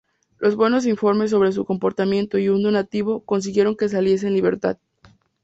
Los 0.39 0.55
buenos 0.55 0.87
informes 0.87 1.29
sobre 1.29 1.51
su 1.51 1.63
comportamiento 1.63 2.39
y 2.39 2.49
un 2.49 2.63
"donativo" 2.63 3.19
consiguieron 3.19 3.77
que 3.77 3.87
saliese 3.87 4.25
en 4.25 4.33
libertad. 4.33 4.79